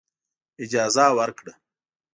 [0.63, 1.53] اجازه ورکړه.